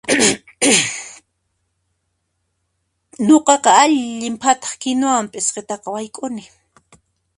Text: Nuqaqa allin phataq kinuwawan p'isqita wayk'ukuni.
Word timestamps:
Nuqaqa 3.25 3.71
allin 3.83 4.35
phataq 4.41 4.73
kinuwawan 4.81 5.27
p'isqita 5.31 5.73
wayk'ukuni. 5.93 6.43